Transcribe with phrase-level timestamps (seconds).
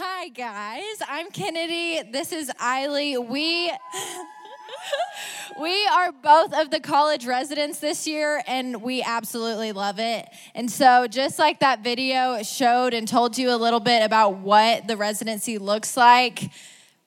[0.00, 1.02] Hi, guys.
[1.08, 2.00] I'm Kennedy.
[2.12, 3.18] This is Eiley.
[3.18, 3.72] We.
[5.60, 10.28] we are both of the college residents this year and we absolutely love it.
[10.54, 14.86] And so, just like that video showed and told you a little bit about what
[14.86, 16.44] the residency looks like,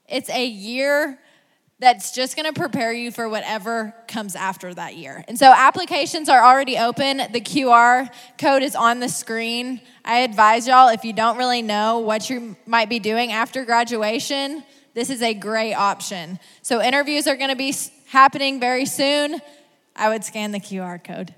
[0.10, 1.18] it's a year
[1.82, 5.26] that's just going to prepare you for whatever comes after that year.
[5.28, 7.18] And so applications are already open.
[7.18, 9.82] The QR code is on the screen.
[10.06, 14.64] I advise y'all if you don't really know what you might be doing after graduation,
[14.94, 16.40] this is a great option.
[16.62, 17.74] So interviews are going to be
[18.06, 19.40] happening very soon.
[19.96, 21.34] I would scan the QR code.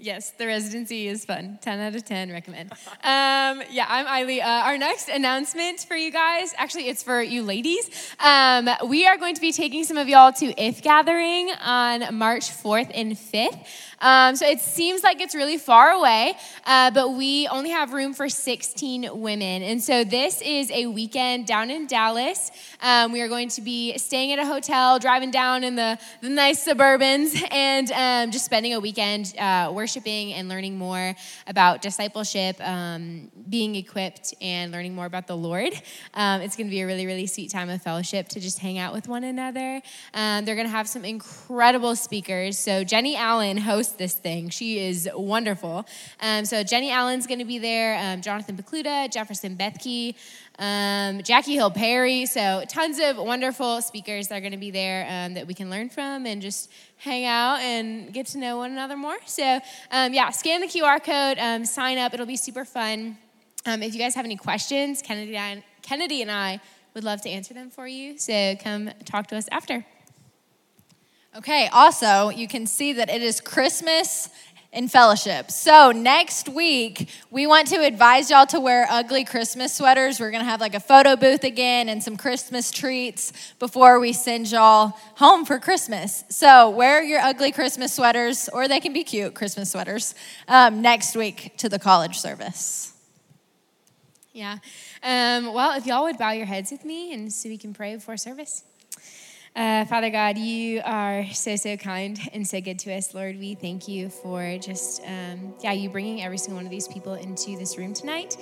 [0.00, 1.58] Yes, the residency is fun.
[1.60, 2.70] 10 out of 10, recommend.
[2.70, 4.40] Um, yeah, I'm Eiley.
[4.40, 7.90] Uh, our next announcement for you guys, actually, it's for you ladies.
[8.20, 12.48] Um, we are going to be taking some of y'all to IF Gathering on March
[12.48, 13.66] 4th and 5th.
[14.00, 16.34] Um, so it seems like it's really far away,
[16.64, 19.62] uh, but we only have room for 16 women.
[19.62, 22.50] And so this is a weekend down in Dallas.
[22.80, 26.28] Um, we are going to be staying at a hotel, driving down in the, the
[26.28, 31.14] nice Suburbans, and um, just spending a weekend uh, worshiping and learning more
[31.46, 35.72] about discipleship, um, being equipped, and learning more about the Lord.
[36.14, 38.78] Um, it's going to be a really, really sweet time of fellowship to just hang
[38.78, 39.82] out with one another.
[40.14, 42.58] Um, they're going to have some incredible speakers.
[42.58, 44.50] So Jennie Allen hosts host this thing.
[44.50, 45.86] She is wonderful.
[46.20, 50.14] Um, so Jennie Allen's going to be there, um, Jonathan Pokluda, Jefferson Bethke,
[50.58, 52.26] um, Jackie Hill Perry.
[52.26, 55.70] So tons of wonderful speakers that are going to be there um, that we can
[55.70, 59.16] learn from and just hang out and get to know one another more.
[59.24, 62.12] So um, yeah, scan the QR code, um, sign up.
[62.12, 63.16] It'll be super fun.
[63.64, 66.60] if you guys have any questions, Kennedy Kennedy and I
[66.92, 68.18] would love to answer them for you.
[68.18, 69.84] So come talk to us after.
[71.38, 74.28] Okay, also, you can see that it is Christmas
[74.72, 75.52] in fellowship.
[75.52, 80.18] So, next week, we want to advise y'all to wear ugly Christmas sweaters.
[80.18, 84.12] We're going to have like a photo booth again and some Christmas treats before we
[84.12, 86.24] send y'all home for Christmas.
[86.28, 90.16] So, wear your ugly Christmas sweaters, or they can be cute Christmas sweaters,
[90.48, 92.94] um, next week to the college service.
[94.32, 94.58] Yeah.
[95.04, 97.94] Um, well, if y'all would bow your heads with me and so we can pray
[97.94, 98.64] before service.
[99.56, 103.12] Uh, Father God, you are so, so kind and so good to us.
[103.12, 106.86] Lord, we thank you for just, um, yeah, you bringing every single one of these
[106.86, 108.36] people into this room tonight.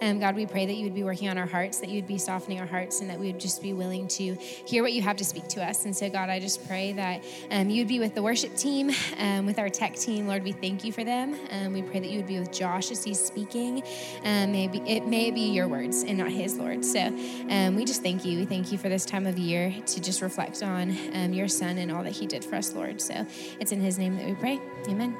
[0.00, 2.06] Um, God, we pray that you would be working on our hearts, that you would
[2.06, 5.02] be softening our hearts, and that we would just be willing to hear what you
[5.02, 5.86] have to speak to us.
[5.86, 8.92] And so, God, I just pray that um, you would be with the worship team,
[9.18, 10.28] um, with our tech team.
[10.28, 11.36] Lord, we thank you for them.
[11.50, 13.82] Um, we pray that you would be with Josh as he's speaking.
[14.24, 16.84] Um, maybe it may be your words and not his, Lord.
[16.84, 18.38] So we just thank you.
[18.38, 21.78] We thank you for this time of year to just reflect on um, your son
[21.78, 23.00] and all that he did for us, Lord.
[23.00, 23.26] So
[23.58, 24.60] it's in his name that we pray.
[24.88, 25.16] Amen.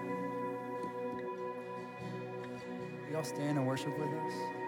[3.13, 4.60] Y'all stand and worship with us.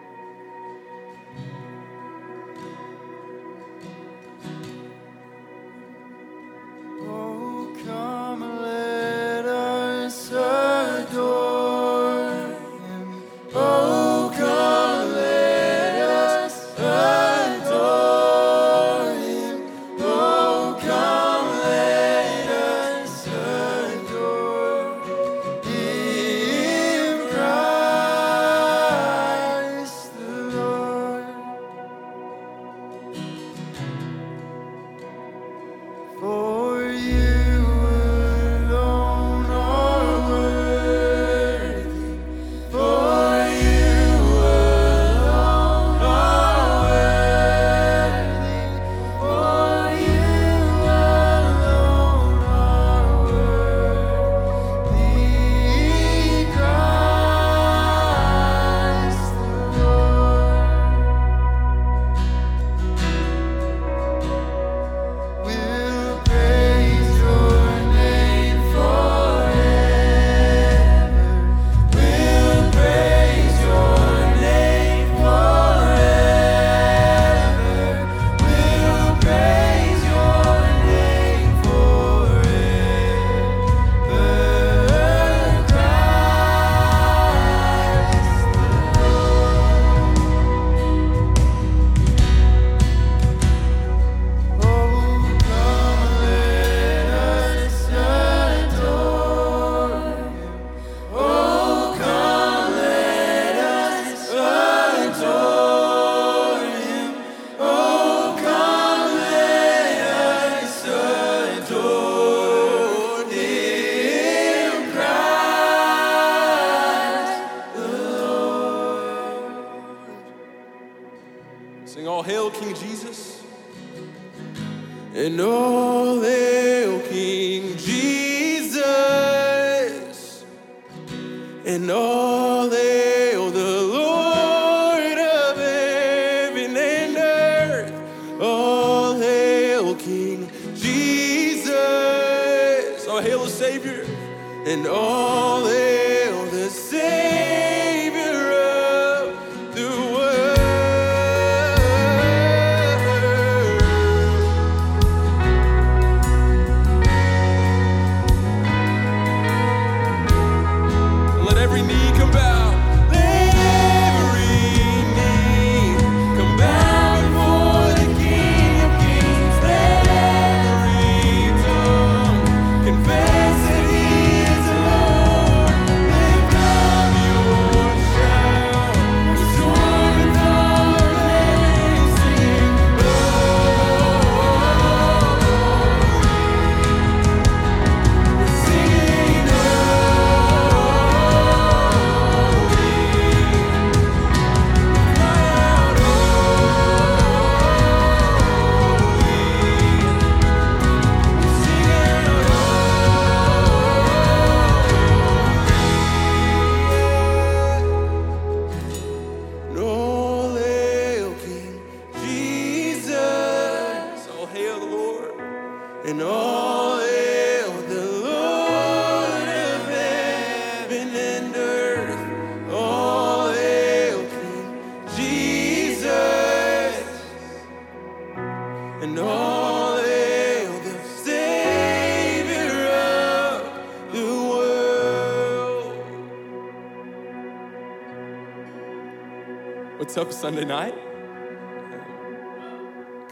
[240.22, 240.94] Up, Sunday night?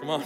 [0.00, 0.24] Come on.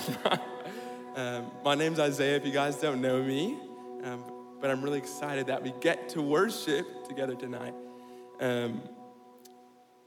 [1.14, 3.58] um, my name's Isaiah, if you guys don't know me.
[4.02, 4.24] Um,
[4.62, 7.74] but I'm really excited that we get to worship together tonight.
[8.40, 8.80] Um,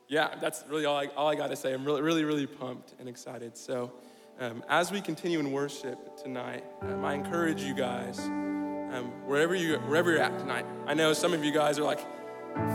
[0.08, 1.76] yeah, that's really all I, all I got to say.
[1.76, 3.56] I'm really, really, really pumped and excited.
[3.56, 3.94] So,
[4.40, 9.78] um, as we continue in worship tonight, um, I encourage you guys, um, wherever, you,
[9.82, 10.66] wherever you're at tonight.
[10.88, 12.00] I know some of you guys are like,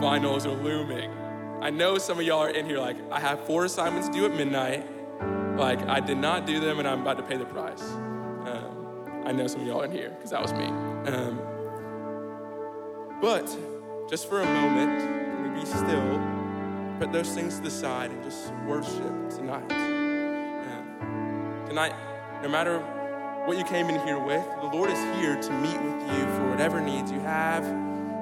[0.00, 1.10] finals are looming.
[1.62, 4.32] I know some of y'all are in here like, I have four assignments due at
[4.32, 4.84] midnight.
[5.56, 7.80] Like, I did not do them and I'm about to pay the price.
[7.80, 10.64] Um, I know some of y'all in here because that was me.
[10.64, 11.40] Um,
[13.20, 13.46] but
[14.10, 16.20] just for a moment, can we be still?
[16.98, 19.70] Put those things to the side and just worship tonight.
[19.72, 21.94] Um, tonight,
[22.42, 22.80] no matter
[23.46, 26.50] what you came in here with, the Lord is here to meet with you for
[26.50, 27.64] whatever needs you have,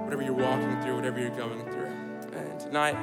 [0.04, 1.86] whatever you're walking through, whatever you're going through.
[2.38, 2.96] And tonight,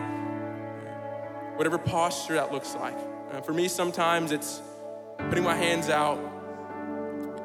[1.58, 2.96] whatever posture that looks like.
[3.32, 4.62] Uh, for me, sometimes it's
[5.30, 6.20] putting my hands out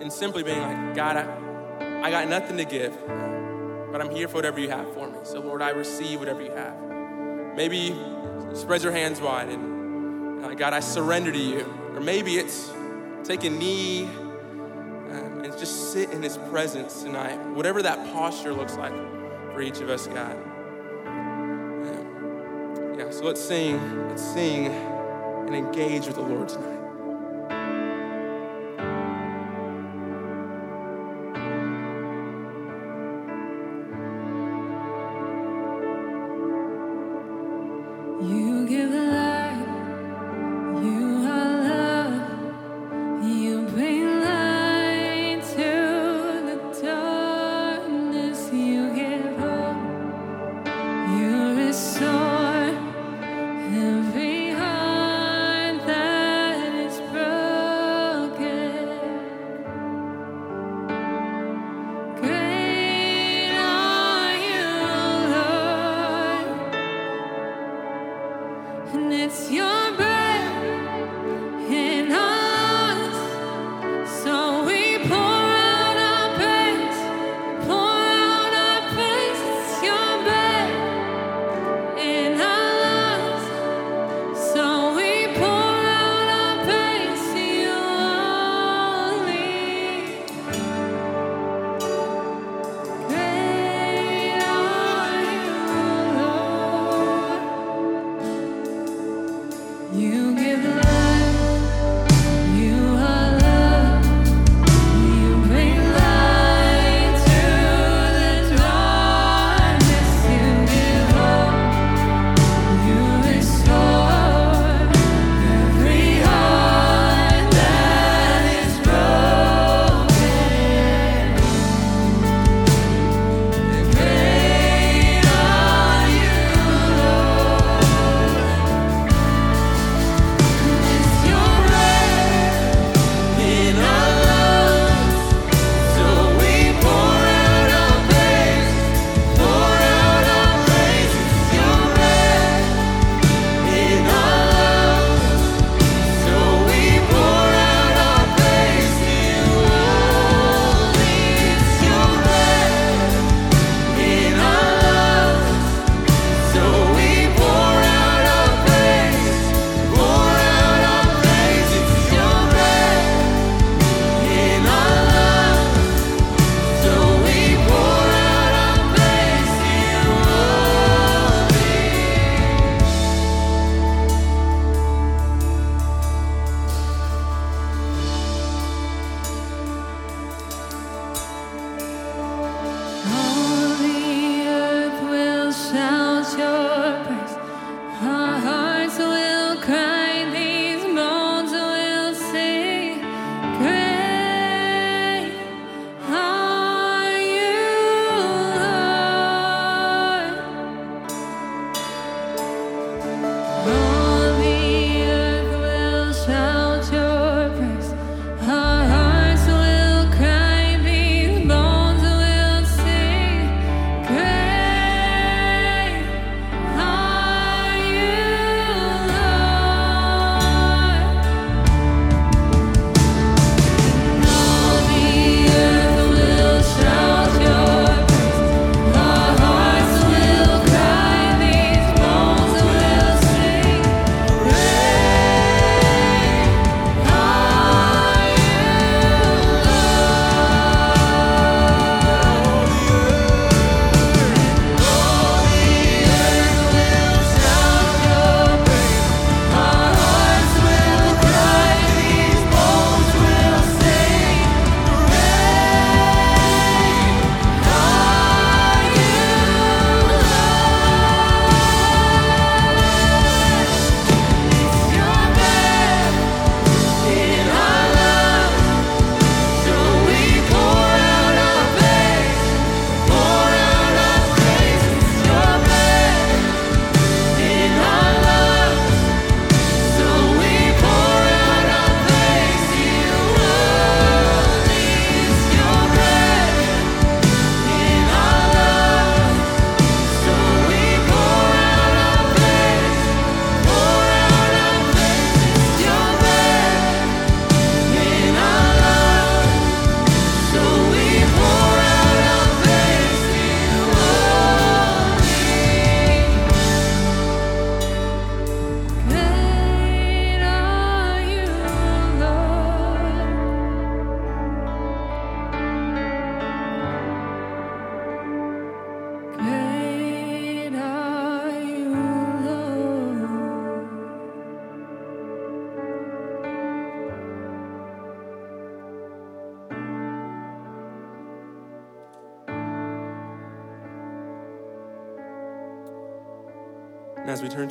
[0.00, 2.94] and simply being like, God, I, I got nothing to give,
[3.91, 5.19] but I'm here for whatever you have for me.
[5.23, 6.76] So, Lord, I receive whatever you have.
[7.56, 7.97] Maybe
[8.55, 11.61] spread your hands wide and, uh, God, I surrender to you.
[11.94, 12.70] Or maybe it's
[13.25, 17.38] take a knee um, and just sit in His presence tonight.
[17.55, 18.93] Whatever that posture looks like
[19.53, 20.52] for each of us, God.
[23.11, 26.81] So let's sing, let's sing and engage with the Lord tonight.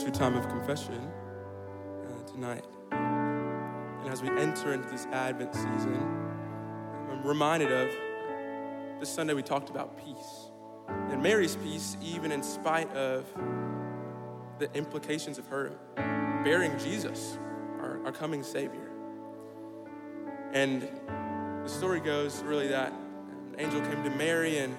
[0.01, 1.11] A time of confession
[2.03, 5.95] uh, tonight, and as we enter into this Advent season,
[7.09, 7.89] I'm reminded of
[8.99, 10.49] this Sunday we talked about peace.
[11.11, 13.31] And Mary's peace, even in spite of
[14.57, 15.77] the implications of her
[16.43, 17.37] bearing Jesus,
[17.79, 18.89] our, our coming Savior.
[20.51, 20.81] And
[21.63, 24.75] the story goes really that an angel came to Mary and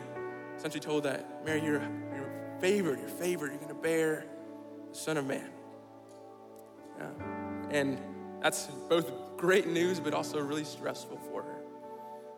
[0.57, 1.81] essentially told that, Mary, you're,
[2.15, 4.27] you're favored, you're favored, you're going to bear
[4.93, 5.51] Son of Man.
[7.01, 7.05] Uh,
[7.71, 7.99] and
[8.43, 11.63] that's both great news, but also really stressful for her.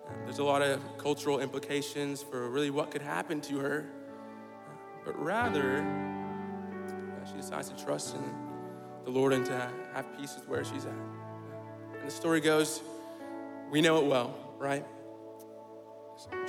[0.06, 3.90] Uh, there's a lot of cultural implications for really what could happen to her.
[5.04, 5.84] But rather,
[7.26, 8.22] she decides to trust in
[9.04, 10.92] the Lord and to have peace with where she's at.
[11.98, 12.80] And the story goes,
[13.70, 14.84] we know it well, right?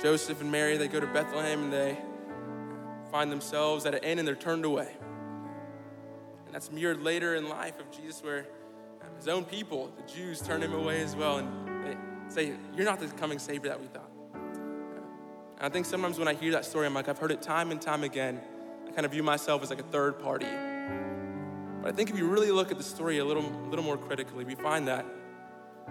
[0.00, 1.98] Joseph and Mary, they go to Bethlehem and they
[3.10, 4.88] find themselves at an inn and they're turned away.
[6.56, 8.46] That's mirrored later in life of Jesus where
[9.18, 11.98] his own people, the Jews, turn him away as well and
[12.32, 14.10] say, You're not the coming Savior that we thought.
[14.32, 17.72] And I think sometimes when I hear that story, I'm like, I've heard it time
[17.72, 18.40] and time again.
[18.88, 20.46] I kind of view myself as like a third party.
[21.82, 24.46] But I think if you really look at the story a little, little more critically,
[24.46, 25.04] we find that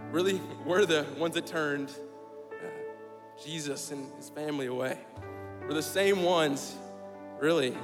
[0.10, 2.66] really we're the ones that turned uh,
[3.44, 4.98] Jesus and his family away.
[5.68, 6.76] We're the same ones,
[7.40, 7.78] really,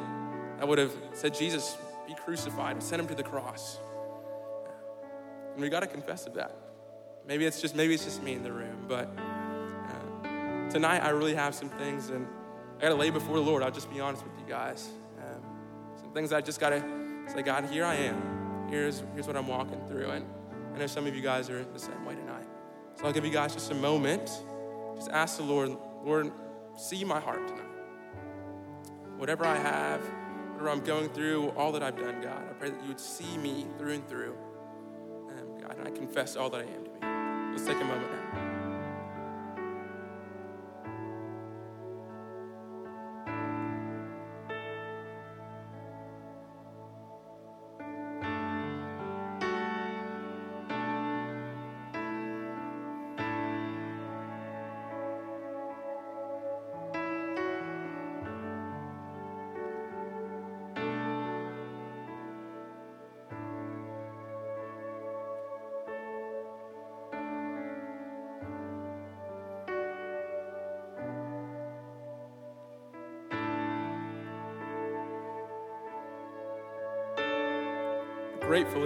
[0.58, 1.78] that would have said, Jesus,
[2.16, 3.80] crucified, and sent him to the cross.
[5.54, 6.56] And we got to confess of that.
[7.28, 11.36] Maybe it's just maybe it's just me in the room, but uh, tonight I really
[11.36, 12.26] have some things, and
[12.78, 13.62] I got to lay before the Lord.
[13.62, 14.90] I'll just be honest with you guys.
[15.20, 15.44] Um,
[16.00, 16.82] some things I just got to
[17.28, 18.68] say, God, here I am.
[18.70, 20.26] Here's here's what I'm walking through, and
[20.74, 22.46] I know some of you guys are the same way tonight.
[22.96, 24.30] So I'll give you guys just a moment.
[24.96, 26.32] Just ask the Lord, Lord,
[26.78, 27.66] see my heart tonight.
[29.18, 30.02] Whatever I have,
[30.62, 33.36] whatever I'm going through, all that I've done, God, I pray that you would see
[33.38, 34.36] me through and through.
[35.30, 37.52] Um, God, and I confess all that I am to me.
[37.52, 38.51] Let's take a moment now.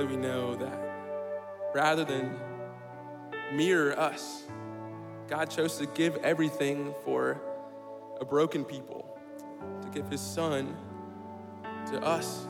[0.04, 0.78] We know that
[1.74, 2.38] rather than
[3.54, 4.44] mirror us,
[5.30, 7.42] God chose to give everything for
[8.20, 9.18] a broken people,
[9.82, 10.76] to give his son
[11.88, 12.46] to us,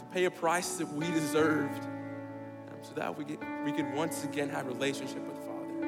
[0.00, 4.24] to pay a price that we deserved, um, so that we, get, we could once
[4.24, 5.86] again have a relationship with Father.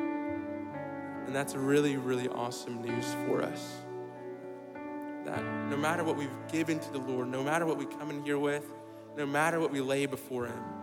[1.27, 3.79] And that's really, really awesome news for us.
[5.25, 8.23] That no matter what we've given to the Lord, no matter what we come in
[8.25, 8.65] here with,
[9.17, 10.74] no matter what we lay before Him,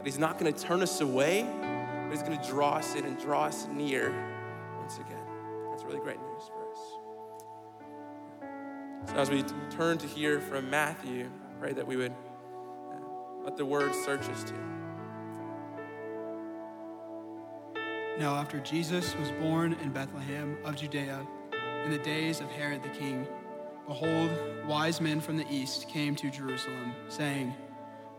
[0.00, 3.04] that He's not going to turn us away, but He's going to draw us in
[3.04, 4.10] and draw us near
[4.78, 5.22] once again.
[5.70, 6.78] That's really great news for us.
[9.10, 13.58] So, as we turn to hear from Matthew, I pray that we would uh, let
[13.58, 14.54] the word search us to.
[18.18, 21.26] Now, after Jesus was born in Bethlehem of Judea
[21.84, 23.28] in the days of Herod the king,
[23.86, 24.30] behold,
[24.66, 27.54] wise men from the east came to Jerusalem, saying,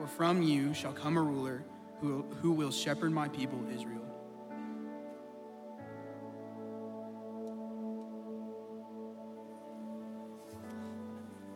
[0.00, 1.62] for from you shall come a ruler
[2.00, 4.00] who, who will shepherd my people Israel.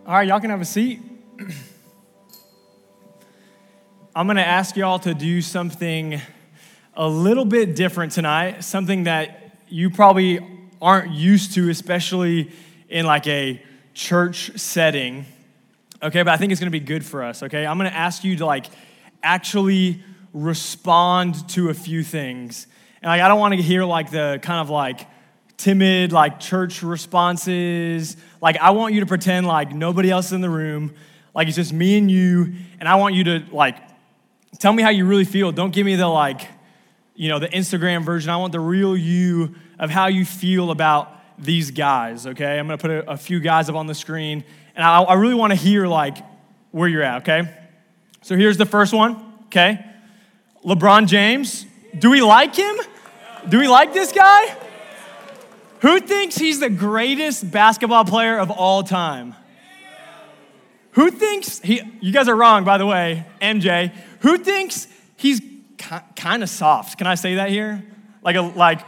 [0.07, 1.01] All right, y'all can have a seat.
[4.15, 6.21] I'm going to ask y'all to do something
[6.93, 12.53] a little bit different tonight, something that you probably aren't used to, especially
[12.91, 13.63] in like a
[13.95, 15.25] church setting.
[16.05, 17.65] Okay, but I think it's to be good for us, okay?
[17.65, 18.67] I'm to ask you to like
[19.23, 20.03] actually
[20.35, 22.67] respond to a few things.
[23.01, 25.09] And like I don't want to hear like the kind of like
[25.57, 28.19] timid like church responses.
[28.43, 30.95] Like I want you to pretend like nobody else in the room.
[31.35, 33.79] Like it's just me and you, and I want you to like
[34.59, 35.53] tell me how you really feel.
[35.53, 36.47] Don't give me the like,
[37.15, 38.29] you know, the Instagram version.
[38.29, 42.59] I want the real you of how you feel about these guys, okay?
[42.59, 45.35] I'm gonna put a, a few guys up on the screen, and I, I really
[45.35, 46.19] wanna hear like
[46.71, 47.49] where you're at, okay?
[48.23, 49.85] So here's the first one, okay?
[50.65, 51.67] LeBron James.
[51.99, 52.77] Do we like him?
[53.49, 54.57] Do we like this guy?
[55.81, 59.35] Who thinks he's the greatest basketball player of all time?
[60.93, 63.93] Who thinks he, you guys are wrong, by the way, MJ.
[64.21, 65.43] Who thinks he's
[66.17, 66.99] kind of soft?
[66.99, 67.85] Can I say that here?
[68.23, 68.81] Like, a, like,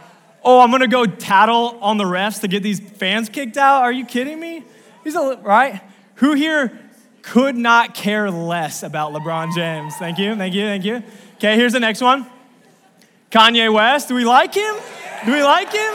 [0.43, 3.83] oh, I'm gonna go tattle on the refs to get these fans kicked out?
[3.83, 4.63] Are you kidding me?
[5.07, 5.81] He's a, right?
[6.15, 6.77] Who here
[7.21, 9.95] could not care less about LeBron James?
[9.95, 11.01] Thank you, thank you, thank you.
[11.35, 12.27] Okay, here's the next one
[13.31, 14.09] Kanye West.
[14.09, 14.75] Do we like him?
[15.23, 15.93] Do we like him?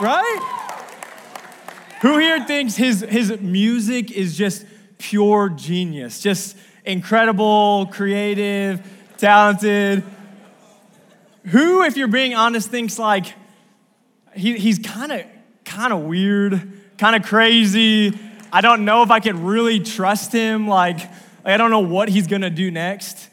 [0.00, 0.64] Right?
[2.00, 4.66] Who here thinks his, his music is just
[4.98, 6.20] pure genius?
[6.20, 8.84] Just incredible, creative,
[9.16, 10.02] talented.
[11.44, 13.32] Who, if you're being honest, thinks like
[14.34, 15.22] he, he's kind of
[15.64, 18.18] kind of weird, kind of crazy.
[18.52, 20.68] I don't know if I could really trust him.
[20.68, 20.98] Like,
[21.44, 23.28] I don't know what he's gonna do next.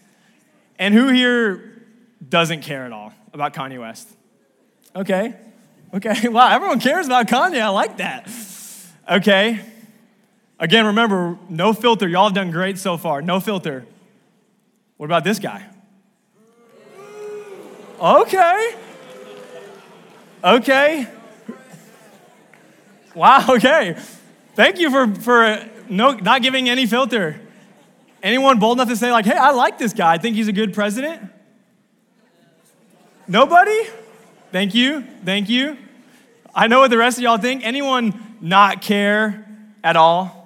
[0.78, 1.84] And who here
[2.28, 4.08] doesn't care at all about Kanye West?
[4.95, 5.36] Okay,
[5.93, 6.28] okay.
[6.30, 7.62] Wow, everyone cares about Kanye.
[7.62, 8.30] I like that.
[9.10, 9.60] Okay.
[10.58, 12.08] Again, remember, no filter.
[12.08, 13.21] Y'all have done great so far.
[13.21, 13.86] No filter.
[14.97, 15.65] What about this guy?
[17.99, 18.75] Okay.
[20.43, 21.08] Okay.
[23.15, 23.95] Wow, okay.
[24.56, 27.39] Thank you for, for uh, no, not giving any filter.
[28.21, 30.13] Anyone bold enough to say, like, hey, I like this guy.
[30.13, 31.21] I think he's a good president?
[33.28, 33.80] Nobody?
[34.51, 35.01] Thank you.
[35.23, 35.78] Thank you.
[36.54, 37.65] I know what the rest of y'all think.
[37.65, 39.45] Anyone not care
[39.84, 40.41] at all?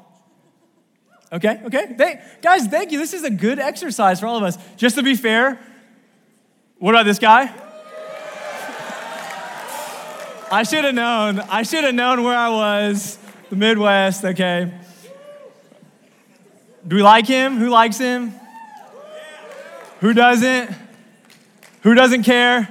[1.31, 1.93] Okay, okay.
[1.95, 2.97] They, guys, thank you.
[2.97, 4.57] This is a good exercise for all of us.
[4.77, 5.59] Just to be fair,
[6.79, 7.53] what about this guy?
[10.51, 11.39] I should have known.
[11.39, 13.19] I should have known where I was.
[13.49, 14.71] The Midwest, okay.
[16.87, 17.57] Do we like him?
[17.57, 18.33] Who likes him?
[19.99, 20.71] Who doesn't?
[21.81, 22.67] Who doesn't care?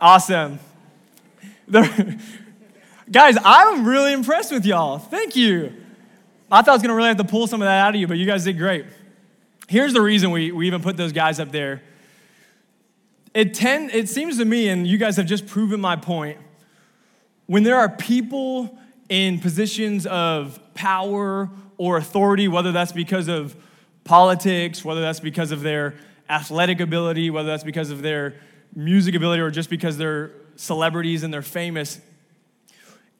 [0.00, 0.60] Awesome.
[1.66, 2.20] The,
[3.10, 4.98] guys, I'm really impressed with y'all.
[4.98, 5.72] Thank you.
[6.50, 8.00] I thought I was going to really have to pull some of that out of
[8.00, 8.86] you, but you guys did great.
[9.68, 11.82] Here's the reason we, we even put those guys up there.
[13.32, 16.38] It, tend, it seems to me, and you guys have just proven my point,
[17.46, 23.56] when there are people in positions of power or authority, whether that's because of
[24.04, 25.94] politics, whether that's because of their
[26.28, 28.34] athletic ability, whether that's because of their
[28.74, 32.00] music ability, or just because they're celebrities and they're famous,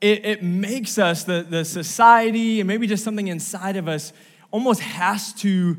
[0.01, 4.12] it, it makes us, the, the society, and maybe just something inside of us,
[4.51, 5.77] almost has to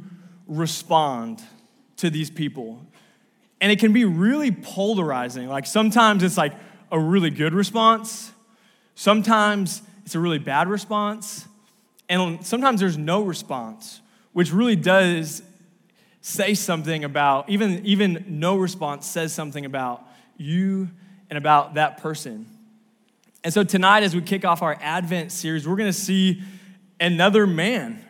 [0.47, 1.41] respond
[1.97, 2.85] to these people.
[3.61, 5.47] And it can be really polarizing.
[5.47, 6.53] Like sometimes it's like
[6.91, 8.31] a really good response,
[8.95, 11.47] sometimes it's a really bad response,
[12.09, 14.01] and sometimes there's no response,
[14.33, 15.41] which really does
[16.19, 20.05] say something about, even, even no response says something about
[20.37, 20.89] you
[21.29, 22.45] and about that person.
[23.43, 26.43] And so tonight, as we kick off our Advent series, we're going to see
[26.99, 28.03] another man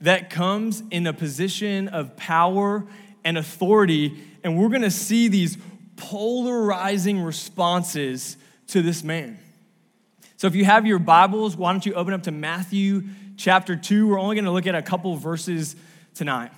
[0.00, 2.84] that comes in a position of power
[3.24, 5.58] and authority, and we're going to see these
[5.96, 8.36] polarizing responses
[8.68, 9.40] to this man.
[10.36, 13.02] So if you have your Bibles, why don't you open up to Matthew
[13.36, 14.06] chapter 2?
[14.06, 15.74] We're only going to look at a couple verses
[16.14, 16.52] tonight.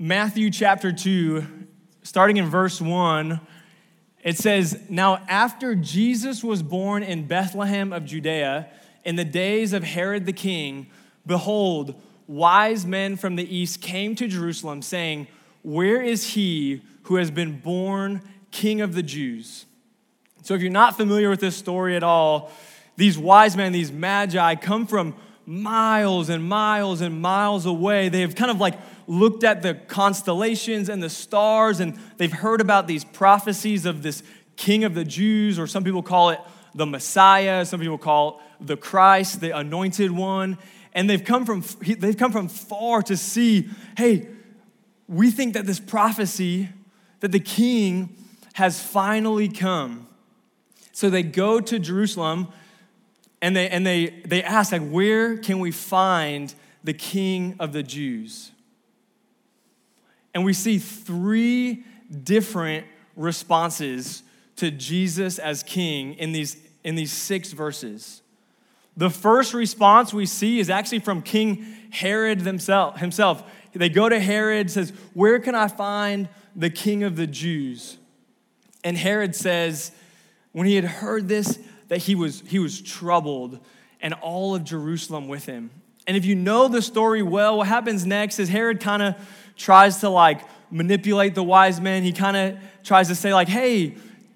[0.00, 1.46] Matthew chapter 2,
[2.02, 3.40] starting in verse 1
[4.24, 8.68] it says, Now after Jesus was born in Bethlehem of Judea,
[9.04, 10.90] in the days of Herod the king,
[11.24, 11.94] behold,
[12.28, 15.26] wise men from the east came to Jerusalem, saying,
[15.62, 19.66] Where is he who has been born king of the Jews?
[20.42, 22.52] So if you're not familiar with this story at all,
[22.96, 28.08] these wise men, these magi, come from miles and miles and miles away.
[28.10, 32.60] They have kind of like looked at the constellations and the stars, and they've heard
[32.60, 34.22] about these prophecies of this
[34.56, 36.40] king of the Jews, or some people call it
[36.74, 40.58] the Messiah, some people call it the Christ, the anointed one.
[40.92, 44.28] And they've come from, they've come from far to see, hey,
[45.06, 46.68] we think that this prophecy
[47.20, 48.14] that the king
[48.54, 50.06] has finally come.
[50.92, 52.48] So they go to Jerusalem
[53.40, 57.82] and they, and they, they ask, like, where can we find the king of the
[57.82, 58.50] Jews?
[60.34, 61.84] And we see three
[62.24, 64.22] different responses
[64.56, 68.22] to Jesus as king in these, in these six verses.
[68.98, 73.42] The first response we see is actually from King Herod himself.
[73.72, 77.96] They go to Herod, says, Where can I find the king of the Jews?
[78.82, 79.92] And Herod says,
[80.52, 83.60] when he had heard this, that he was, he was troubled
[84.00, 85.70] and all of Jerusalem with him.
[86.06, 89.14] And if you know the story well, what happens next is Herod kind of
[89.56, 92.02] tries to like manipulate the wise men.
[92.02, 93.94] He kind of tries to say, like, hey,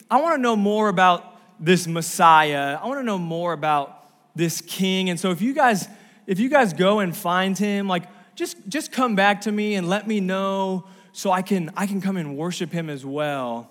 [0.08, 2.78] I want to know more about this Messiah.
[2.80, 4.01] I want to know more about
[4.34, 5.10] this king.
[5.10, 5.88] And so if you guys,
[6.26, 9.88] if you guys go and find him, like just just come back to me and
[9.88, 13.70] let me know so I can I can come and worship him as well.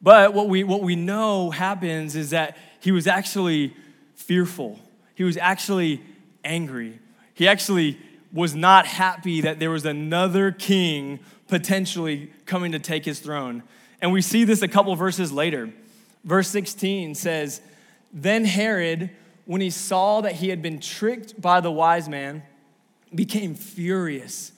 [0.00, 3.76] But what we what we know happens is that he was actually
[4.14, 4.78] fearful.
[5.14, 6.02] He was actually
[6.44, 6.98] angry.
[7.34, 7.98] He actually
[8.32, 13.62] was not happy that there was another king potentially coming to take his throne.
[14.00, 15.70] And we see this a couple verses later.
[16.24, 17.60] Verse 16 says,
[18.12, 19.10] Then Herod,
[19.44, 22.42] when he saw that he had been tricked by the wise man,
[23.14, 24.52] became furious.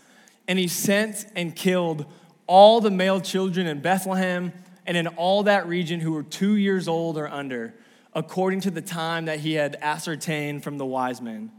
[0.46, 2.06] And he sent and killed
[2.46, 4.52] all the male children in Bethlehem
[4.86, 7.74] and in all that region who were two years old or under,
[8.14, 11.50] according to the time that he had ascertained from the wise men.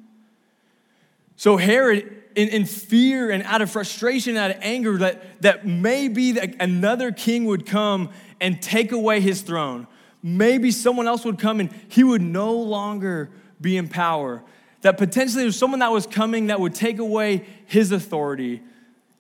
[1.35, 6.33] So Herod, in, in fear and out of frustration, out of anger, that, that maybe
[6.33, 8.09] that another king would come
[8.39, 9.87] and take away his throne.
[10.27, 13.29] Maybe someone else would come and he would no longer
[13.61, 14.41] be in power.
[14.81, 18.63] That potentially there's someone that was coming that would take away his authority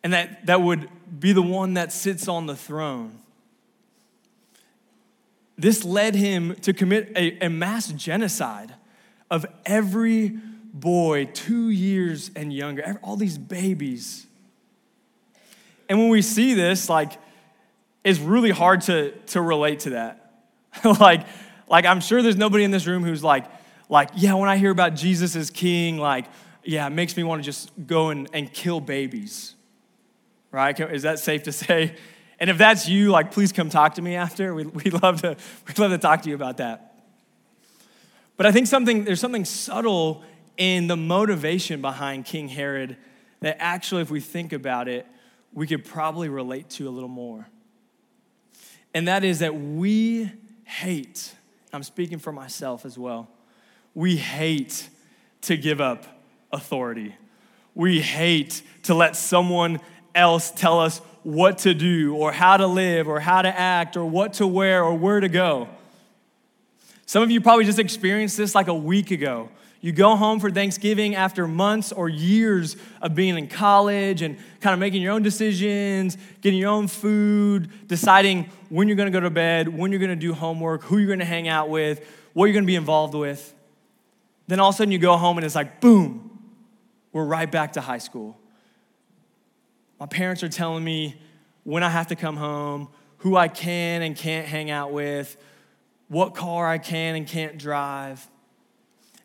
[0.03, 0.89] and that, that would
[1.19, 3.19] be the one that sits on the throne.
[5.59, 8.73] This led him to commit a, a mass genocide
[9.29, 10.29] of every
[10.73, 14.25] boy, two years and younger, all these babies.
[15.87, 17.11] And when we see this, like,
[18.03, 20.24] it's really hard to, to relate to that.
[20.99, 21.25] like,
[21.67, 23.45] like, I'm sure there's nobody in this room who's like,
[23.89, 26.25] like, yeah, when I hear about Jesus as king, like,
[26.63, 29.55] yeah, it makes me want to just go and, and kill babies.
[30.51, 30.79] Right?
[30.79, 31.95] Is that safe to say?
[32.37, 34.53] And if that's you, like, please come talk to me after.
[34.53, 36.95] We, we'd, love to, we'd love to talk to you about that.
[38.35, 40.21] But I think something, there's something subtle
[40.57, 42.97] in the motivation behind King Herod
[43.39, 45.07] that actually, if we think about it,
[45.53, 47.47] we could probably relate to a little more.
[48.93, 50.31] And that is that we
[50.65, 51.33] hate,
[51.71, 53.29] I'm speaking for myself as well,
[53.93, 54.89] we hate
[55.41, 56.05] to give up
[56.51, 57.15] authority.
[57.73, 59.79] We hate to let someone
[60.13, 64.05] else tell us what to do or how to live or how to act or
[64.05, 65.69] what to wear or where to go.
[67.05, 69.49] Some of you probably just experienced this like a week ago.
[69.81, 74.73] You go home for Thanksgiving after months or years of being in college and kind
[74.73, 79.19] of making your own decisions, getting your own food, deciding when you're going to go
[79.19, 82.07] to bed, when you're going to do homework, who you're going to hang out with,
[82.33, 83.53] what you're going to be involved with.
[84.47, 86.39] Then all of a sudden you go home and it's like, boom,
[87.11, 88.39] we're right back to high school.
[89.99, 91.15] My parents are telling me
[91.63, 95.37] when I have to come home, who I can and can't hang out with,
[96.07, 98.27] what car I can and can't drive.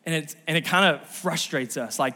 [0.05, 1.99] And, it's, and it kind of frustrates us.
[1.99, 2.15] Like,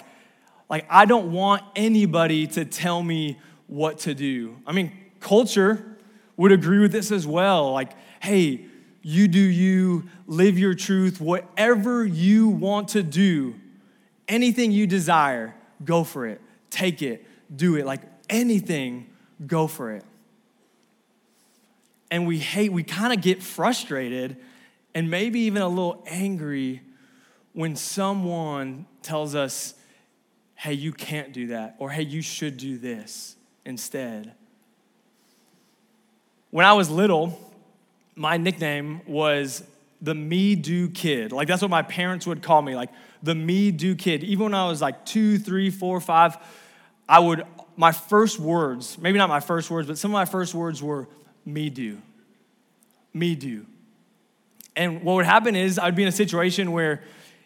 [0.70, 4.58] like, I don't want anybody to tell me what to do.
[4.66, 5.98] I mean, culture
[6.38, 7.72] would agree with this as well.
[7.72, 8.66] Like, hey,
[9.02, 13.56] you do you, live your truth, whatever you want to do,
[14.28, 17.86] anything you desire, go for it, take it, do it.
[17.86, 19.08] Like, anything,
[19.46, 20.04] go for it.
[22.10, 24.38] And we hate, we kind of get frustrated
[24.96, 26.82] and maybe even a little angry
[27.56, 29.74] when someone tells us,
[30.56, 34.34] hey, you can't do that, or hey, you should do this instead.
[36.52, 37.40] When I was little,
[38.14, 39.64] my nickname was
[40.02, 41.32] the me do kid.
[41.32, 42.90] Like that's what my parents would call me, like
[43.24, 44.24] the me do kid.
[44.24, 46.38] Even when I was like two, three, four, five,
[47.08, 47.46] I would
[47.78, 51.08] my first words, maybe not my first words, but some of my first words were
[51.46, 52.02] me do.
[53.14, 53.66] Me do.
[54.76, 57.02] And what would happen is I'd be in a situation where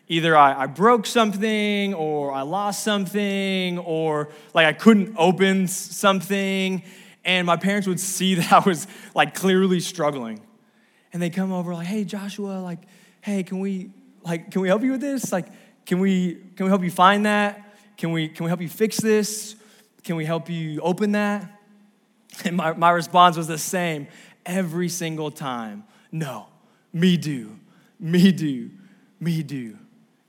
[0.10, 6.84] either I, I, broke something or I lost something or like I couldn't open something.
[7.24, 10.42] And my parents would see that I was like clearly struggling.
[11.14, 12.80] And they come over like, hey, Joshua, like,
[13.22, 13.92] hey, can we
[14.24, 15.32] like can we help you with this?
[15.32, 15.48] Like,
[15.86, 17.76] can we can we help you find that?
[17.98, 19.56] Can we can we help you fix this?
[20.04, 21.56] Can we help you open that?
[22.46, 24.08] And my, my response was the same
[24.46, 25.84] every single time.
[26.10, 26.46] No,
[26.94, 27.60] me do,
[28.00, 28.70] me do,
[29.20, 29.78] me do.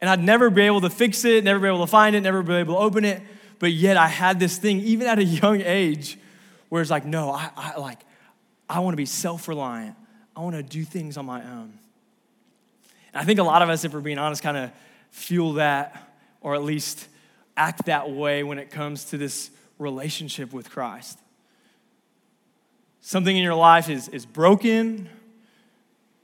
[0.01, 2.43] And I'd never be able to fix it, never be able to find it, never
[2.43, 3.23] be able to open it.
[3.59, 6.19] But yet I had this thing, even at a young age,
[6.71, 7.99] where it's like, no, I, I like,
[8.69, 9.97] I want to be self-reliant.
[10.35, 11.79] I want to do things on my own.
[13.13, 14.71] And I think a lot of us, if we're being honest, kind of
[15.11, 17.07] feel that or at least
[17.57, 21.19] act that way when it comes to this relationship with Christ.
[23.03, 25.09] Something in your life is, is broken.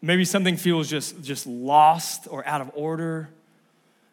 [0.01, 3.29] Maybe something feels just, just lost or out of order.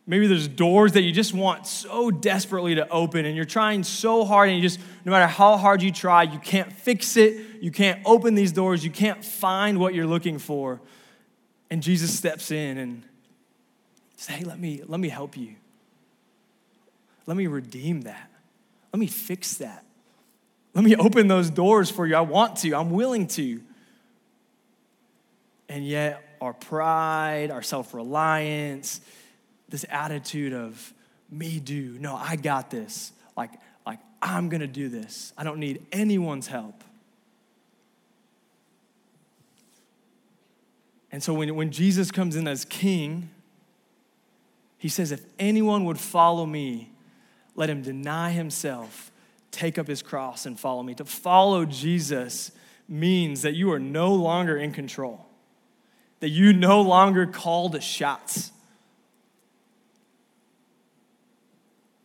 [0.06, 4.26] Maybe there's doors that you just want so desperately to open, and you're trying so
[4.26, 7.62] hard, and you just, no matter how hard you try, you can't fix it.
[7.62, 8.84] You can't open these doors.
[8.84, 10.82] You can't find what you're looking for.
[11.70, 13.04] And Jesus steps in and
[14.18, 15.56] says, Hey, let me, let me help you.
[17.26, 18.30] Let me redeem that.
[18.92, 19.86] Let me fix that.
[20.74, 22.16] Let me open those doors for you.
[22.16, 23.62] I want to, I'm willing to.
[25.70, 29.00] And yet, our pride, our self reliance,
[29.74, 30.94] this attitude of
[31.32, 33.12] me do, no, I got this.
[33.36, 33.50] Like,
[33.88, 35.34] like I'm gonna do this.
[35.36, 36.84] I don't need anyone's help.
[41.12, 43.32] And so when, when Jesus comes in as king,
[44.78, 46.92] he says, If anyone would follow me,
[47.56, 49.12] let him deny himself,
[49.50, 50.94] take up his cross, and follow me.
[50.94, 52.52] To follow Jesus
[52.88, 55.26] means that you are no longer in control,
[56.20, 58.52] that you no longer call the shots.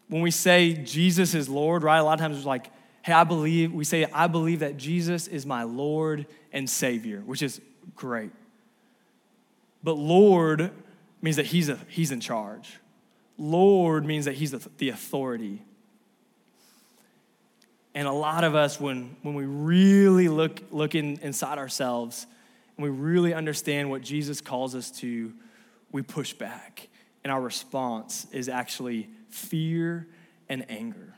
[0.09, 2.71] When we say Jesus is Lord, right, a lot of times it's like,
[3.03, 7.43] hey, I believe, we say, I believe that Jesus is my Lord and Savior, which
[7.43, 7.61] is
[7.95, 8.33] great.
[9.83, 10.71] But Lord
[11.23, 12.79] means that he's, a, he's in charge.
[13.37, 15.63] Lord means that he's the authority.
[17.95, 22.27] And a lot of us, when, when we really look, look in, inside ourselves
[22.77, 25.33] and we really understand what Jesus calls us to,
[25.91, 26.89] we push back.
[27.25, 30.07] And our response is actually fear
[30.49, 31.15] and anger.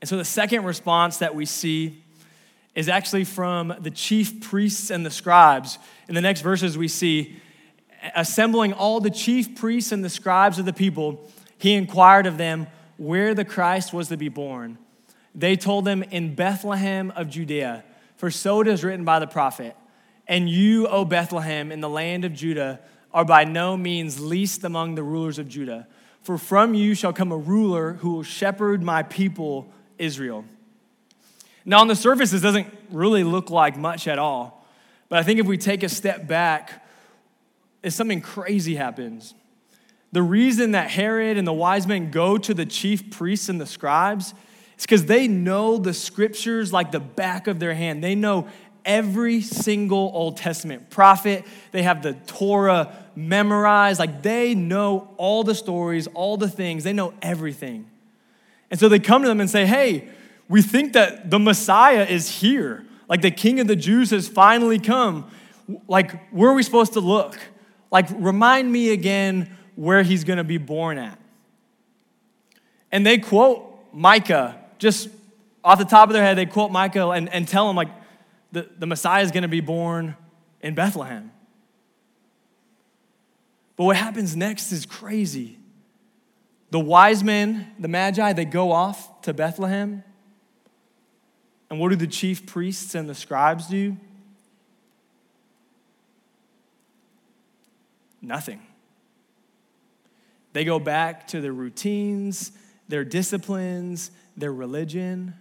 [0.00, 2.02] And so the second response that we see
[2.74, 5.78] is actually from the chief priests and the scribes.
[6.08, 7.40] In the next verses, we see
[8.14, 12.68] assembling all the chief priests and the scribes of the people, he inquired of them
[12.96, 14.78] where the Christ was to be born.
[15.34, 17.84] They told him, In Bethlehem of Judea,
[18.16, 19.76] for so it is written by the prophet.
[20.26, 22.80] And you, O Bethlehem, in the land of Judah,
[23.12, 25.86] are by no means least among the rulers of Judah.
[26.28, 30.44] For from you shall come a ruler who will shepherd my people, Israel.
[31.64, 34.62] Now, on the surface, this doesn't really look like much at all.
[35.08, 36.86] But I think if we take a step back,
[37.82, 39.32] if something crazy happens.
[40.12, 43.64] The reason that Herod and the wise men go to the chief priests and the
[43.64, 44.34] scribes
[44.76, 48.04] is because they know the scriptures like the back of their hand.
[48.04, 48.48] They know
[48.84, 51.46] every single Old Testament prophet.
[51.72, 53.98] They have the Torah memorized.
[53.98, 56.84] Like they know all the stories, all the things.
[56.84, 57.90] They know everything.
[58.70, 60.08] And so they come to them and say, hey,
[60.48, 62.86] we think that the Messiah is here.
[63.08, 65.30] Like the King of the Jews has finally come.
[65.88, 67.38] Like, where are we supposed to look?
[67.90, 71.18] Like, remind me again where he's gonna be born at.
[72.92, 75.08] And they quote Micah, just
[75.64, 77.88] off the top of their head, they quote Micah and, and tell him, like,
[78.52, 80.16] the, the Messiah is gonna be born
[80.62, 81.32] in Bethlehem.
[83.78, 85.58] But what happens next is crazy.
[86.70, 90.04] The wise men, the Magi, they go off to Bethlehem
[91.70, 93.96] and what do the chief priests and the scribes do?
[98.22, 98.62] Nothing.
[100.52, 102.52] They go back to their routines,
[102.88, 105.34] their disciplines, their religion.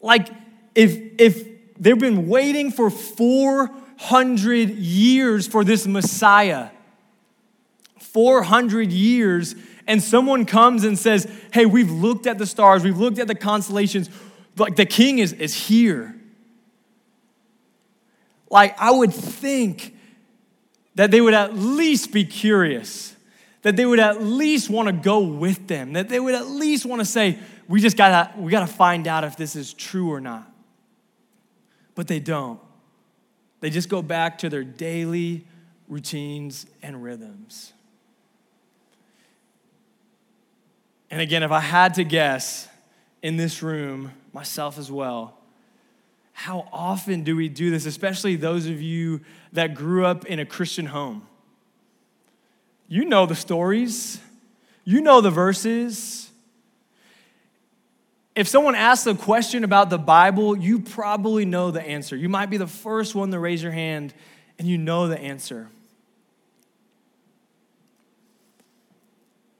[0.00, 0.28] Like,
[0.74, 1.48] if, if
[1.78, 2.90] they've been waiting for
[3.98, 6.70] 400 years for this Messiah,
[7.98, 9.54] 400 years
[9.86, 13.34] and someone comes and says, Hey, we've looked at the stars, we've looked at the
[13.34, 14.10] constellations,
[14.56, 16.14] like the king is, is here.
[18.50, 19.96] Like, I would think
[20.94, 23.16] that they would at least be curious,
[23.62, 26.86] that they would at least want to go with them, that they would at least
[26.86, 30.20] want to say, we just gotta, we gotta find out if this is true or
[30.20, 30.50] not.
[31.94, 32.60] But they don't.
[33.64, 35.46] They just go back to their daily
[35.88, 37.72] routines and rhythms.
[41.10, 42.68] And again, if I had to guess
[43.22, 45.38] in this room, myself as well,
[46.34, 49.22] how often do we do this, especially those of you
[49.54, 51.26] that grew up in a Christian home?
[52.86, 54.20] You know the stories,
[54.84, 56.30] you know the verses.
[58.34, 62.16] If someone asks a question about the Bible, you probably know the answer.
[62.16, 64.12] You might be the first one to raise your hand
[64.58, 65.68] and you know the answer.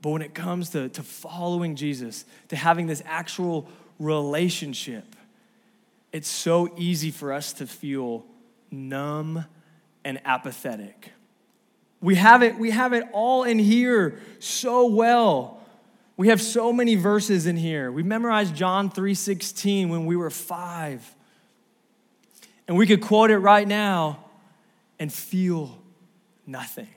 [0.02, 5.16] But when it comes to, to following Jesus, to having this actual relationship,
[6.12, 8.26] it's so easy for us to feel
[8.70, 9.44] numb
[10.04, 11.10] and apathetic.
[12.00, 15.63] We have it, we have it all in here so well.
[16.16, 17.90] We have so many verses in here.
[17.90, 21.16] We memorized John 3:16 when we were 5.
[22.66, 24.24] And we could quote it right now
[24.98, 25.76] and feel
[26.46, 26.88] nothing.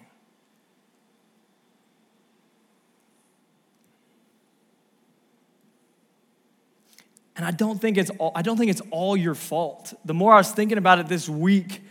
[7.35, 9.93] And I don't think it's all, I don't think it's all your fault.
[10.05, 11.81] The more I was thinking about it this week,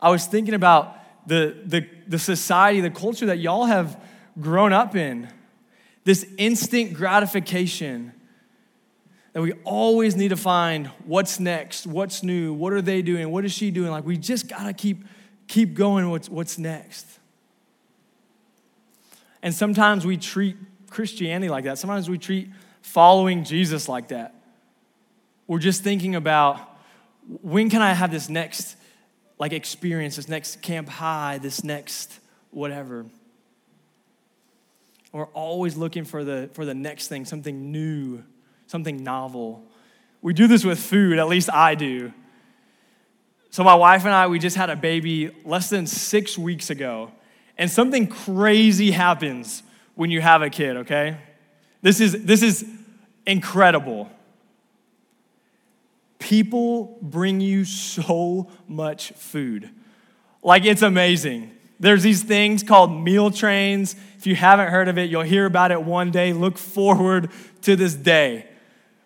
[0.00, 4.00] I was thinking about the, the, the society, the culture that y'all have
[4.40, 5.28] grown up in.
[6.04, 8.12] This instant gratification
[9.32, 13.44] that we always need to find what's next, what's new, what are they doing, what
[13.44, 13.90] is she doing?
[13.90, 15.04] Like we just gotta keep
[15.48, 17.06] keep going what's what's next.
[19.42, 20.56] And sometimes we treat
[20.88, 21.78] Christianity like that.
[21.78, 22.48] Sometimes we treat
[22.80, 24.34] following Jesus like that.
[25.46, 26.60] We're just thinking about
[27.42, 28.76] when can I have this next
[29.38, 33.06] like experience, this next camp high, this next whatever.
[35.14, 38.24] We're always looking for the for the next thing, something new,
[38.66, 39.64] something novel.
[40.20, 42.12] We do this with food, at least I do.
[43.50, 47.12] So my wife and I, we just had a baby less than six weeks ago.
[47.56, 49.62] And something crazy happens
[49.94, 51.18] when you have a kid, okay?
[51.80, 52.66] This is this is
[53.24, 54.10] incredible
[56.24, 59.68] people bring you so much food.
[60.42, 61.50] Like, it's amazing.
[61.84, 63.94] There's these things called meal trains.
[64.16, 66.32] If you haven't heard of it, you'll hear about it one day.
[66.32, 67.30] Look forward
[67.60, 68.46] to this day.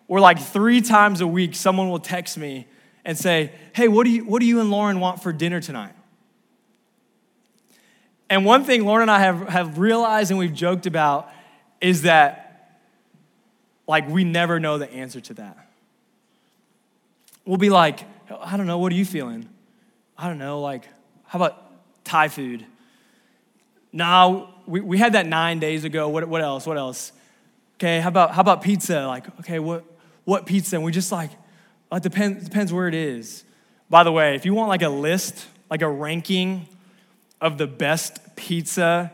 [0.07, 2.67] Or, like, three times a week, someone will text me
[3.03, 5.91] and say, Hey, what do you, what do you and Lauren want for dinner tonight?
[8.29, 11.29] And one thing Lauren and I have, have realized and we've joked about
[11.81, 12.79] is that,
[13.87, 15.69] like, we never know the answer to that.
[17.43, 17.99] We'll be like,
[18.41, 19.49] I don't know, what are you feeling?
[20.17, 20.87] I don't know, like,
[21.25, 21.68] how about
[22.09, 22.65] Thai food?
[23.93, 26.09] No, we, we had that nine days ago.
[26.09, 26.65] What, what else?
[26.65, 27.11] What else?
[27.75, 29.05] Okay, how about, how about pizza?
[29.05, 29.85] Like, okay, what,
[30.25, 30.75] what pizza?
[30.75, 31.29] And we just like,
[31.91, 33.43] it depends, depends where it is.
[33.91, 36.67] By the way, if you want like a list, like a ranking
[37.39, 39.11] of the best pizza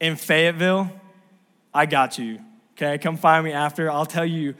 [0.00, 0.90] in Fayetteville,
[1.74, 2.40] I got you.
[2.76, 3.90] Okay, come find me after.
[3.90, 4.54] I'll tell you,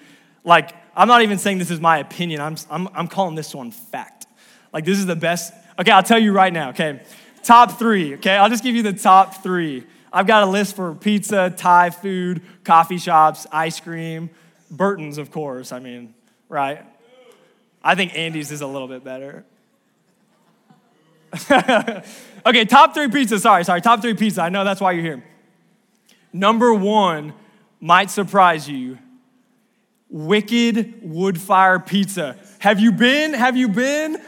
[0.45, 2.43] like, I'm not even saying this is my opinion.
[2.43, 4.27] I'm, I'm, I'm calling this one fact.
[4.75, 5.55] Like, this is the best.
[5.79, 7.01] Okay, I'll tell you right now, okay?
[7.43, 8.37] Top three, okay?
[8.37, 9.85] I'll just give you the top three.
[10.13, 14.31] I've got a list for pizza, Thai food, coffee shops, ice cream,
[14.71, 15.73] Burton's, of course.
[15.73, 16.15] I mean,
[16.49, 16.85] right?
[17.83, 19.45] I think Andy's is a little bit better.
[22.47, 23.39] okay, top three pizza.
[23.39, 23.81] Sorry, sorry.
[23.81, 24.43] Top three pizza.
[24.43, 25.25] I know that's why you're here.
[26.33, 27.35] Number one
[27.81, 28.99] might surprise you
[30.11, 32.37] Wicked Wood Fire Pizza.
[32.61, 33.35] Have you been?
[33.35, 34.23] Have you been?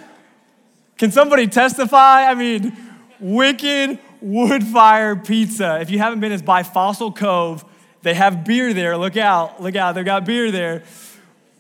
[0.99, 2.25] Can somebody testify?
[2.25, 2.77] I mean,
[3.21, 5.81] Wicked Wood Fire Pizza.
[5.81, 7.65] If you haven't been, it's by Fossil Cove.
[8.03, 8.97] They have beer there.
[8.97, 9.63] Look out.
[9.63, 9.95] Look out.
[9.95, 10.85] They've got beer there.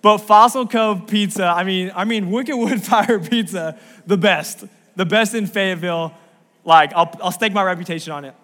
[0.03, 4.65] But Fossil Cove Pizza, I mean, I mean, Wicked Woodfire Pizza, the best.
[4.97, 6.15] The best in Fayetteville.
[6.65, 8.35] Like, I'll, I'll stake my reputation on it.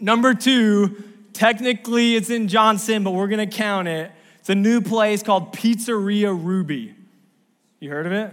[0.00, 1.02] Number two,
[1.32, 4.10] technically it's in Johnson, but we're gonna count it.
[4.40, 6.94] It's a new place called Pizzeria Ruby.
[7.78, 8.32] You heard of it?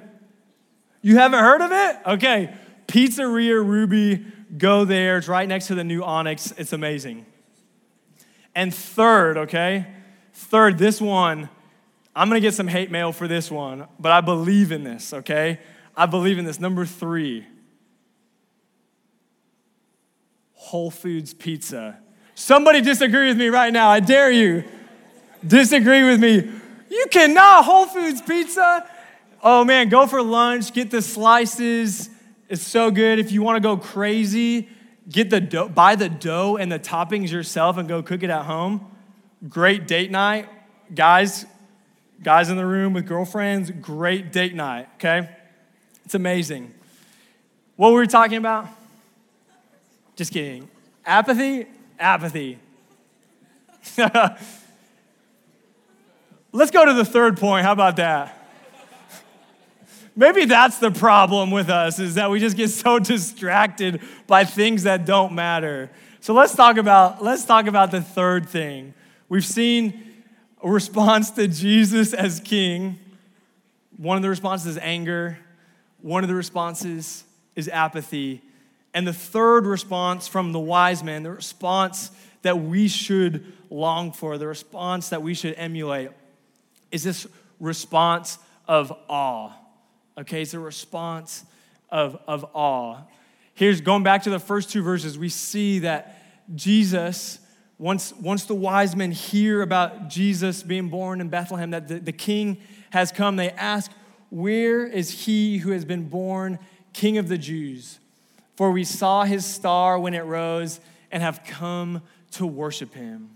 [1.02, 1.98] You haven't heard of it?
[2.08, 2.54] Okay.
[2.90, 4.26] Pizzeria Ruby,
[4.58, 5.18] go there.
[5.18, 6.54] It's right next to the new Onyx.
[6.58, 7.26] It's amazing.
[8.56, 9.86] And third, okay?
[10.34, 11.50] Third, this one,
[12.16, 15.60] I'm gonna get some hate mail for this one, but I believe in this, okay?
[15.96, 16.60] I believe in this.
[16.60, 17.46] Number three,
[20.54, 22.00] Whole Foods Pizza.
[22.34, 23.90] Somebody disagree with me right now.
[23.90, 24.64] I dare you
[25.46, 26.50] disagree with me.
[26.90, 28.90] You cannot Whole Foods pizza.
[29.44, 32.10] Oh man, go for lunch, get the slices.
[32.50, 33.20] It's so good.
[33.20, 34.70] If you want to go crazy,
[35.08, 38.46] get the dough, buy the dough and the toppings yourself and go cook it at
[38.46, 38.90] home.
[39.48, 40.50] Great date night.
[40.94, 41.46] Guys,
[42.24, 45.30] guys in the room with girlfriends, great date night, okay?
[46.06, 46.74] It's amazing.
[47.76, 48.68] What were we talking about?
[50.16, 50.68] Just kidding.
[51.06, 51.68] Apathy?
[52.00, 52.58] Apathy.
[56.52, 57.64] Let's go to the third point.
[57.64, 58.39] How about that?
[60.20, 64.84] Maybe that's the problem with us is that we just get so distracted by things
[64.84, 65.90] that don't matter.
[66.20, 68.94] So let's talk about let's talk about the third thing.
[69.30, 70.12] We've seen
[70.62, 73.00] a response to Jesus as king.
[73.96, 75.40] One of the responses is anger.
[76.02, 77.24] One of the responses
[77.56, 78.42] is apathy.
[78.94, 82.12] And the third response from the wise man, the response
[82.42, 86.10] that we should long for, the response that we should emulate,
[86.92, 87.26] is this
[87.62, 89.54] response of awe.
[90.20, 91.46] Okay, it's a response
[91.90, 92.98] of, of awe.
[93.54, 96.22] here's going back to the first two verses, we see that
[96.54, 97.40] Jesus,
[97.78, 102.12] once, once the wise men hear about Jesus being born in Bethlehem, that the, the
[102.12, 102.58] king
[102.90, 103.92] has come, they ask,
[104.30, 106.60] Where is he who has been born
[106.92, 108.00] king of the Jews?
[108.58, 112.02] For we saw his star when it rose and have come
[112.32, 113.30] to worship him.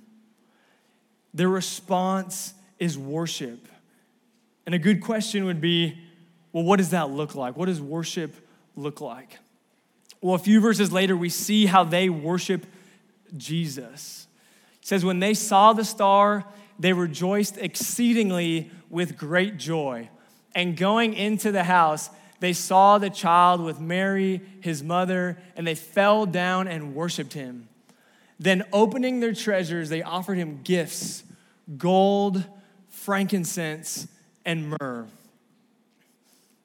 [1.34, 3.70] Their response is worship.
[4.66, 5.98] And a good question would be
[6.54, 7.58] well, what does that look like?
[7.58, 8.36] What does worship
[8.76, 9.39] look like?
[10.22, 12.66] Well, a few verses later, we see how they worship
[13.36, 14.28] Jesus.
[14.82, 16.45] It says, When they saw the star,
[16.80, 20.10] they rejoiced exceedingly with great joy.
[20.56, 25.76] And going into the house, they saw the child with Mary, his mother, and they
[25.76, 27.68] fell down and worshiped him.
[28.39, 31.24] Then, opening their treasures, they offered him gifts
[31.78, 32.43] gold,
[32.89, 34.08] frankincense,
[34.45, 35.08] and myrrh.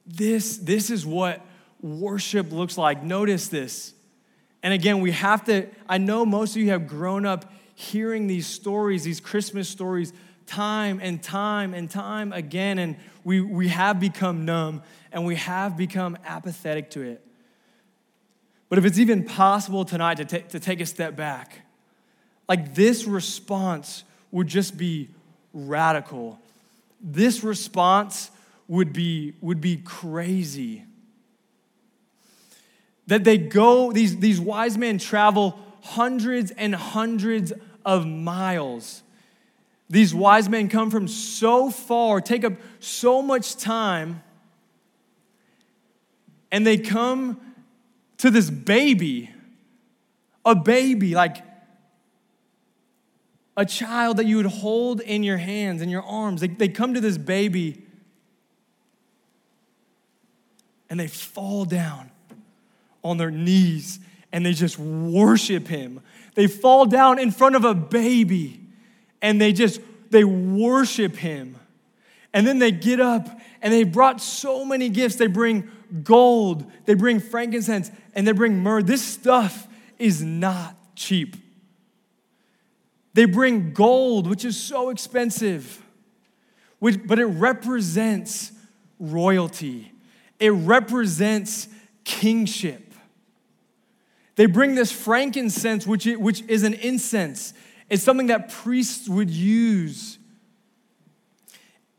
[0.08, 1.44] This, this is what
[1.80, 3.02] worship looks like.
[3.02, 3.92] Notice this.
[4.62, 8.46] And again, we have to, I know most of you have grown up hearing these
[8.46, 10.12] stories, these Christmas stories,
[10.46, 14.82] time and time and time again, and we, we have become numb
[15.12, 17.24] and we have become apathetic to it.
[18.68, 21.60] But if it's even possible tonight to, t- to take a step back,
[22.48, 25.08] like this response would just be
[25.52, 26.38] radical.
[27.00, 28.30] This response
[28.68, 30.84] would be, would be crazy.
[33.06, 37.52] That they go, these, these wise men travel hundreds and hundreds
[37.84, 39.02] of miles.
[39.88, 44.22] These wise men come from so far, take up so much time,
[46.52, 47.40] and they come
[48.18, 49.30] to this baby,
[50.44, 51.42] a baby, like
[53.56, 56.42] a child that you would hold in your hands, in your arms.
[56.42, 57.87] They, they come to this baby
[60.90, 62.10] and they fall down
[63.04, 64.00] on their knees
[64.32, 66.00] and they just worship him.
[66.34, 68.60] They fall down in front of a baby
[69.22, 69.80] and they just
[70.10, 71.56] they worship him.
[72.32, 75.16] And then they get up and they brought so many gifts.
[75.16, 75.70] They bring
[76.02, 78.82] gold, they bring frankincense, and they bring myrrh.
[78.82, 79.66] This stuff
[79.98, 81.36] is not cheap.
[83.14, 85.82] They bring gold, which is so expensive,
[86.78, 88.52] which, but it represents
[89.00, 89.92] royalty,
[90.38, 91.68] it represents
[92.04, 92.94] kingship.
[94.36, 97.54] They bring this frankincense, which, which is an incense.
[97.90, 100.18] It's something that priests would use.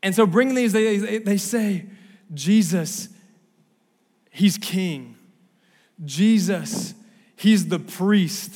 [0.01, 1.85] And so, bringing these, they, they say,
[2.33, 3.09] Jesus,
[4.29, 5.17] He's king.
[6.05, 6.93] Jesus,
[7.35, 8.53] He's the priest.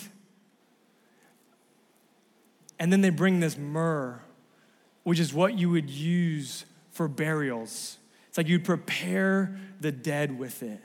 [2.80, 4.22] And then they bring this myrrh,
[5.04, 7.98] which is what you would use for burials.
[8.34, 10.82] It's like you'd prepare the dead with it.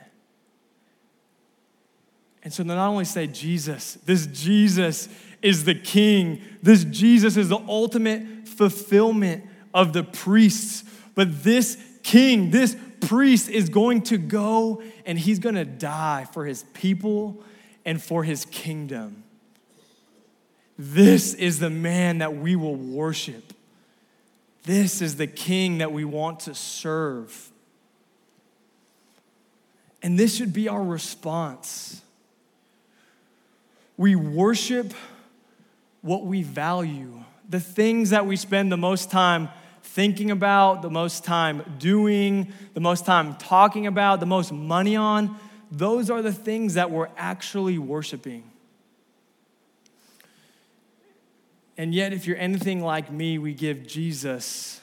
[2.43, 5.09] And so not only say Jesus, this Jesus
[5.41, 10.83] is the king, this Jesus is the ultimate fulfillment of the priests,
[11.15, 16.45] but this king, this priest is going to go and he's going to die for
[16.45, 17.41] his people
[17.83, 19.23] and for his kingdom.
[20.77, 23.53] This is the man that we will worship.
[24.69, 27.49] This is the king that we want to serve.
[30.03, 32.03] And this should be our response.
[33.97, 34.93] We worship
[36.01, 39.49] what we value, the things that we spend the most time
[39.81, 45.35] thinking about, the most time doing, the most time talking about, the most money on.
[45.71, 48.43] Those are the things that we're actually worshiping.
[51.79, 54.81] And yet, if you're anything like me, we give Jesus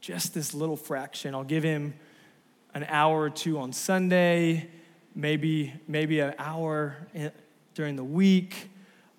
[0.00, 1.32] just this little fraction.
[1.32, 1.94] I'll give him
[2.74, 4.68] an hour or two on Sunday,
[5.14, 6.96] maybe, maybe an hour
[7.74, 8.68] during the week.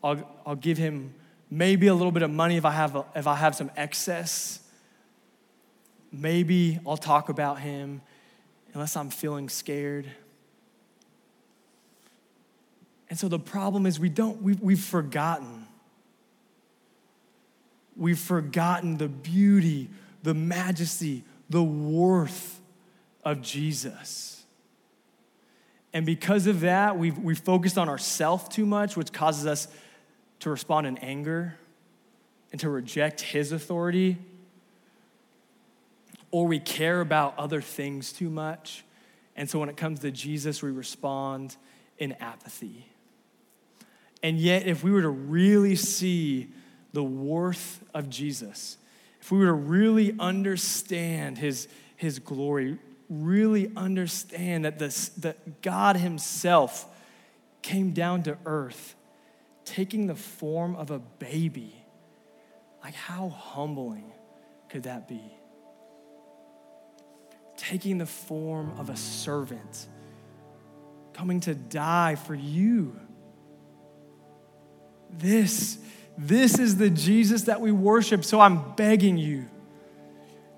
[0.03, 1.13] I'll, I'll give him
[1.49, 4.59] maybe a little bit of money if I have, a, if I have some excess.
[6.11, 8.01] Maybe I'll talk about him
[8.74, 10.05] unless I'm feeling scared.
[13.09, 15.66] And so the problem is we don't, we've, we've forgotten
[17.97, 19.89] we've forgotten the beauty,
[20.23, 22.61] the majesty, the worth
[23.23, 24.43] of Jesus.
[25.93, 29.67] And because of that, we've, we've focused on ourself too much, which causes us
[30.41, 31.57] to respond in anger
[32.51, 34.17] and to reject his authority.
[36.29, 38.83] Or we care about other things too much.
[39.35, 41.55] And so when it comes to Jesus, we respond
[41.97, 42.87] in apathy.
[44.21, 46.49] And yet, if we were to really see
[46.97, 48.75] the worth of Jesus,
[49.21, 55.95] if we were to really understand his, his glory, really understand that, this, that God
[55.95, 56.87] Himself
[57.61, 58.95] came down to earth,
[59.63, 61.75] taking the form of a baby.
[62.83, 64.11] Like, how humbling
[64.67, 65.21] could that be?
[67.57, 69.85] Taking the form of a servant,
[71.13, 72.99] coming to die for you.
[75.11, 75.77] This,
[76.18, 78.26] this is the Jesus that we worship.
[78.26, 79.45] So I'm begging you,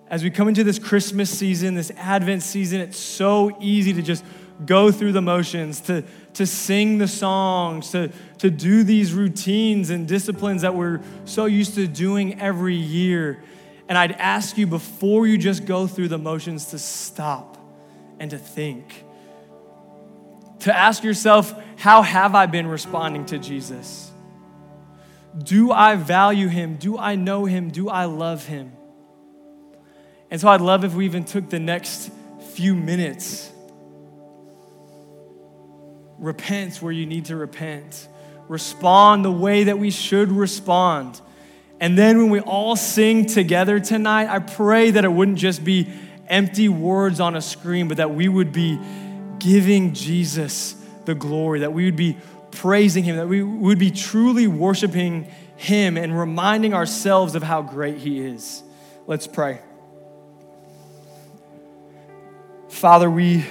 [0.07, 4.23] as we come into this Christmas season, this Advent season, it's so easy to just
[4.65, 6.03] go through the motions, to,
[6.33, 11.75] to sing the songs, to, to do these routines and disciplines that we're so used
[11.75, 13.41] to doing every year.
[13.87, 17.57] And I'd ask you before you just go through the motions to stop
[18.19, 19.05] and to think.
[20.61, 24.08] To ask yourself, how have I been responding to Jesus?
[25.37, 26.75] Do I value him?
[26.75, 27.69] Do I know him?
[27.69, 28.73] Do I love him?
[30.31, 32.11] And so I'd love if we even took the next
[32.53, 33.51] few minutes
[36.19, 38.07] repent where you need to repent,
[38.47, 41.21] respond the way that we should respond.
[41.79, 45.87] And then when we all sing together tonight, I pray that it wouldn't just be
[46.27, 48.77] empty words on a screen, but that we would be
[49.39, 50.75] giving Jesus
[51.05, 52.17] the glory, that we would be
[52.51, 55.25] praising Him, that we would be truly worshiping
[55.55, 58.63] Him and reminding ourselves of how great He is.
[59.07, 59.59] Let's pray.
[62.69, 63.45] Father, we,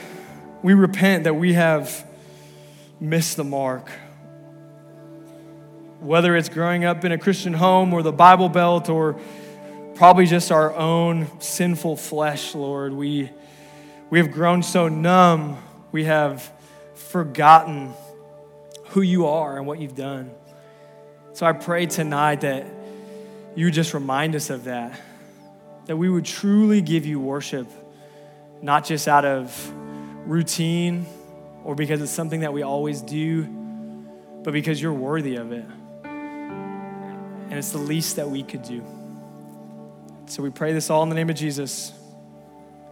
[0.62, 2.06] we repent that we have
[3.00, 3.90] missed the mark.
[6.00, 9.18] Whether it's growing up in a Christian home or the Bible Belt or
[9.96, 13.30] probably just our own sinful flesh, Lord, we,
[14.10, 15.58] we have grown so numb,
[15.90, 16.52] we have
[16.94, 17.92] forgotten
[18.88, 20.30] who you are and what you've done.
[21.32, 22.66] So I pray tonight that
[23.54, 24.98] you would just remind us of that,
[25.86, 27.68] that we would truly give you worship,
[28.62, 29.72] not just out of
[30.26, 31.06] routine
[31.64, 33.44] or because it's something that we always do,
[34.42, 35.64] but because you're worthy of it.
[36.04, 38.84] And it's the least that we could do.
[40.26, 41.92] So we pray this all in the name of Jesus.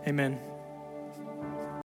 [0.07, 0.39] Amen.